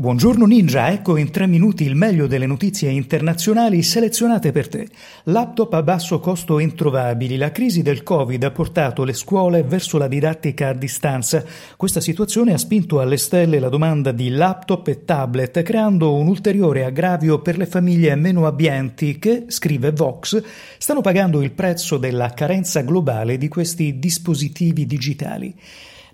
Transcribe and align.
Buongiorno 0.00 0.46
Ninja, 0.46 0.90
ecco 0.90 1.18
in 1.18 1.30
tre 1.30 1.46
minuti 1.46 1.84
il 1.84 1.94
meglio 1.94 2.26
delle 2.26 2.46
notizie 2.46 2.88
internazionali 2.88 3.82
selezionate 3.82 4.50
per 4.50 4.66
te. 4.66 4.88
Laptop 5.24 5.74
a 5.74 5.82
basso 5.82 6.20
costo 6.20 6.58
introvabili. 6.58 7.36
La 7.36 7.52
crisi 7.52 7.82
del 7.82 8.02
Covid 8.02 8.42
ha 8.44 8.50
portato 8.50 9.04
le 9.04 9.12
scuole 9.12 9.62
verso 9.62 9.98
la 9.98 10.08
didattica 10.08 10.68
a 10.68 10.72
distanza. 10.72 11.44
Questa 11.76 12.00
situazione 12.00 12.54
ha 12.54 12.56
spinto 12.56 13.00
alle 13.00 13.18
stelle 13.18 13.58
la 13.58 13.68
domanda 13.68 14.10
di 14.10 14.30
laptop 14.30 14.88
e 14.88 15.04
tablet, 15.04 15.60
creando 15.60 16.14
un 16.14 16.28
ulteriore 16.28 16.86
aggravio 16.86 17.42
per 17.42 17.58
le 17.58 17.66
famiglie 17.66 18.14
meno 18.14 18.46
abbienti 18.46 19.18
che, 19.18 19.44
scrive 19.48 19.90
Vox, 19.90 20.42
stanno 20.78 21.02
pagando 21.02 21.42
il 21.42 21.50
prezzo 21.50 21.98
della 21.98 22.30
carenza 22.30 22.80
globale 22.80 23.36
di 23.36 23.48
questi 23.48 23.98
dispositivi 23.98 24.86
digitali. 24.86 25.54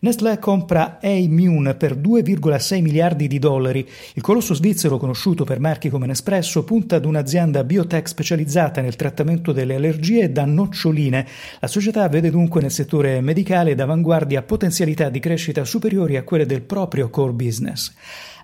Nestlé 0.01 0.39
compra 0.39 0.99
Aimune 1.01 1.75
per 1.75 1.97
2,6 1.97 2.83
miliardi 2.83 3.27
di 3.29 3.39
dollari. 3.39 3.89
Il 4.13 4.23
colosso 4.23 4.53
svizzero, 4.53 4.99
conosciuto 4.99 5.45
per 5.45 5.59
marchi 5.59 5.89
come 5.89 6.07
Nespresso, 6.07 6.65
punta 6.65 6.97
ad 6.97 7.07
un'azienda 7.07 7.65
biotech 7.65 8.07
specializzata 8.07 8.83
nel 8.83 8.97
trattamento 8.97 9.53
delle 9.53 9.77
allergie 9.77 10.31
da 10.31 10.45
noccioline. 10.45 11.27
La 11.61 11.67
società 11.67 12.07
vede 12.09 12.31
dunque 12.31 12.61
nel 12.61 12.71
settore 12.71 13.23
medicale 13.23 13.75
d'avanguardia 13.75 14.43
potenzialità 14.43 15.09
di 15.09 15.19
crescita 15.19 15.65
superiori 15.65 16.17
a 16.17 16.25
quelle 16.25 16.45
del 16.45 16.63
proprio 16.63 17.09
core 17.09 17.33
business. 17.33 17.95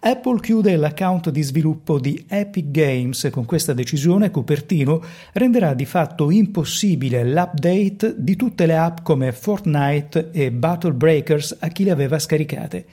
Apple 0.04 0.40
chiude 0.40 0.74
l'account 0.74 1.30
di 1.30 1.42
sviluppo 1.42 2.00
di 2.00 2.24
Epic 2.28 2.72
Games. 2.72 3.28
Con 3.30 3.44
questa 3.44 3.72
decisione 3.72 4.32
Cupertino 4.32 5.00
renderà 5.32 5.74
di 5.74 5.84
fatto 5.84 6.32
impossibile 6.32 7.22
l'update 7.24 8.16
di 8.18 8.34
tutte 8.34 8.66
le 8.66 8.76
app 8.76 8.98
come 9.04 9.30
Fortnite 9.30 10.30
e 10.32 10.50
Battle 10.50 10.94
Breakers 10.94 11.56
a 11.60 11.68
chi 11.68 11.84
le 11.84 11.92
aveva 11.92 12.18
scaricate. 12.18 12.84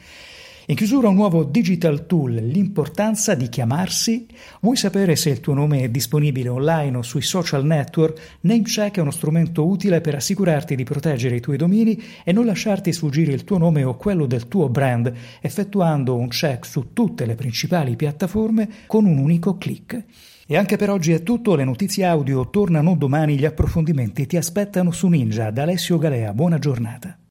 In 0.70 0.76
chiusura 0.76 1.08
un 1.09 1.16
nuovo 1.16 1.44
digital 1.44 2.05
tool, 2.05 2.36
l'importanza 2.36 3.34
di 3.34 3.50
chiamarsi. 3.50 4.28
Vuoi 4.62 4.76
sapere 4.76 5.16
se 5.16 5.32
il 5.32 5.40
tuo 5.40 5.55
nome 5.55 5.82
è 5.82 5.90
disponibile 5.90 6.48
online 6.48 6.98
o 6.98 7.02
sui 7.02 7.23
social 7.23 7.66
network? 7.66 8.38
Namecheck 8.42 8.97
è 8.97 9.02
uno 9.02 9.09
strumento 9.09 9.66
utile 9.66 10.00
per 10.00 10.14
assicurarti 10.14 10.75
di 10.75 10.84
proteggere 10.84 11.38
i 11.38 11.40
tuoi 11.40 11.58
domini 11.58 12.00
e 12.23 12.31
non 12.31 12.45
lasciarti 12.45 12.94
sfuggire 12.94 13.34
il 13.34 13.45
tuo 13.45 13.58
nome 13.58 13.84
o 13.84 13.97
quello 13.97 14.28
del 14.28 14.47
tuo 14.47 14.70
brand, 14.70 15.12
effettuando 15.42 16.16
un 16.16 16.28
check 16.28 16.67
su 16.67 16.94
tutte 16.94 17.25
le 17.25 17.34
principali 17.34 17.95
piattaforme 17.95 18.70
con 18.86 19.06
un 19.06 19.17
unico 19.17 19.58
clic. 19.58 20.03
E 20.45 20.56
anche 20.56 20.78
per 20.78 20.92
oggi 20.92 21.14
è 21.14 21.23
tutto, 21.23 21.56
le 21.56 21.64
notizie 21.64 22.06
audio 22.06 22.47
tornano 22.52 22.95
domani, 22.95 23.40
gli 23.40 23.45
approfondimenti 23.45 24.28
ti 24.28 24.38
aspettano 24.38 24.92
su 24.92 25.08
Ninja. 25.08 25.50
Da 25.50 25.64
Alessio 25.64 25.97
Galea, 25.97 26.31
buona 26.31 26.59
giornata. 26.59 27.17